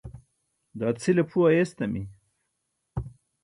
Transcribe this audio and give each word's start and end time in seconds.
daa 0.79 0.93
cʰile 1.01 1.23
phu 1.29 1.39
ayestami 1.49 2.01